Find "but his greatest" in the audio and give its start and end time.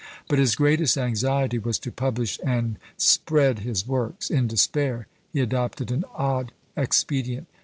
0.27-0.97